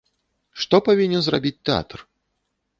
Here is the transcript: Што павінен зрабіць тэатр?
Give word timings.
Што 0.63 0.75
павінен 0.87 1.21
зрабіць 1.27 1.55
тэатр? 1.69 1.99